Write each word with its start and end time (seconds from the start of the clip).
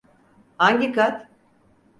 Hangi 0.57 0.91
kat? 0.91 1.27